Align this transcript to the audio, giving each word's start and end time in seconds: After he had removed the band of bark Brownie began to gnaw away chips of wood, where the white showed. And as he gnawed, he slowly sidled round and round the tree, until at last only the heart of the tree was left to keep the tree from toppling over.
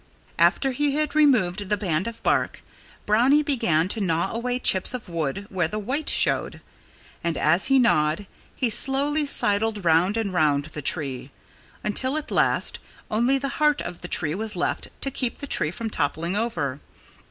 After 0.39 0.71
he 0.71 0.95
had 0.95 1.13
removed 1.13 1.69
the 1.69 1.77
band 1.77 2.07
of 2.07 2.23
bark 2.23 2.63
Brownie 3.05 3.43
began 3.43 3.87
to 3.89 4.01
gnaw 4.01 4.31
away 4.31 4.57
chips 4.57 4.95
of 4.95 5.07
wood, 5.07 5.45
where 5.51 5.67
the 5.67 5.77
white 5.77 6.09
showed. 6.09 6.59
And 7.23 7.37
as 7.37 7.67
he 7.67 7.77
gnawed, 7.77 8.25
he 8.55 8.71
slowly 8.71 9.27
sidled 9.27 9.85
round 9.85 10.17
and 10.17 10.33
round 10.33 10.65
the 10.65 10.81
tree, 10.81 11.29
until 11.83 12.17
at 12.17 12.31
last 12.31 12.79
only 13.11 13.37
the 13.37 13.49
heart 13.61 13.79
of 13.79 14.01
the 14.01 14.07
tree 14.07 14.33
was 14.33 14.55
left 14.55 14.87
to 15.01 15.11
keep 15.11 15.37
the 15.37 15.45
tree 15.45 15.69
from 15.69 15.91
toppling 15.91 16.35
over. 16.35 16.79